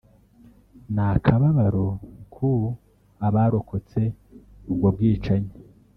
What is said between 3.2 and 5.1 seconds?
abarokotse ubwo